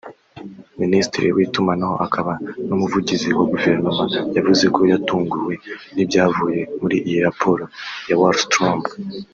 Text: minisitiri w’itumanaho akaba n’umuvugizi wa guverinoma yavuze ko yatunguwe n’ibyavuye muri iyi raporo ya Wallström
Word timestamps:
minisitiri 0.81 1.27
w’itumanaho 1.35 1.95
akaba 2.05 2.33
n’umuvugizi 2.67 3.29
wa 3.37 3.45
guverinoma 3.51 4.03
yavuze 4.37 4.65
ko 4.75 4.79
yatunguwe 4.91 5.53
n’ibyavuye 5.95 6.61
muri 6.81 6.97
iyi 7.07 7.19
raporo 7.27 7.63
ya 8.09 8.15
Wallström 8.21 8.79